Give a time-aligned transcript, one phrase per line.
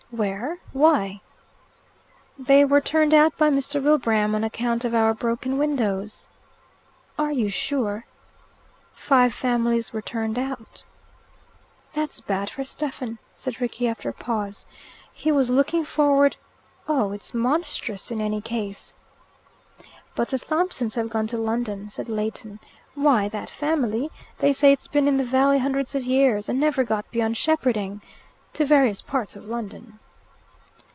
[0.13, 0.57] "Where?
[0.73, 1.21] Why?"
[2.37, 3.81] "They were turned out by Mr.
[3.81, 6.27] Wilbraham on account of our broken windows."
[7.17, 8.05] "Are you sure?"
[8.91, 10.83] "Five families were turned out."
[11.93, 14.65] "That's bad for Stephen," said Rickie, after a pause.
[15.13, 16.35] "He was looking forward
[16.89, 18.93] oh, it's monstrous in any case!"
[20.13, 22.59] "But the Thompsons have gone to London," said Leighton.
[22.95, 26.83] "Why, that family they say it's been in the valley hundreds of years, and never
[26.83, 28.01] got beyond shepherding.
[28.55, 29.99] To various parts of London."